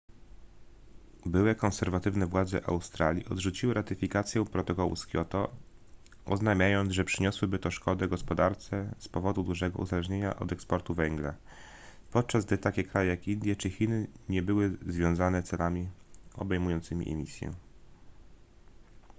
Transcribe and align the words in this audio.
byłe 1.25 1.55
konserwatywne 1.55 2.25
władze 2.27 2.65
australii 2.67 3.25
odrzuciły 3.25 3.73
ratyfikację 3.73 4.45
protokołu 4.45 4.95
z 4.95 5.07
kioto 5.07 5.51
oznajmiając 6.25 6.91
że 6.93 7.03
przyniosłoby 7.05 7.59
to 7.59 7.71
szkodę 7.71 8.07
gospodarce 8.07 8.95
z 8.99 9.07
powodu 9.07 9.43
dużego 9.43 9.79
uzależnienia 9.83 10.39
od 10.39 10.51
eksportu 10.51 10.93
węgla 10.93 11.33
podczas 12.11 12.45
gdy 12.45 12.57
takie 12.57 12.83
kraje 12.83 13.09
jak 13.09 13.27
indie 13.27 13.55
czy 13.55 13.69
chiny 13.69 14.07
nie 14.29 14.41
były 14.41 14.77
związane 14.87 15.43
celami 15.43 15.87
obejmującymi 16.33 17.09
emisję 17.09 17.53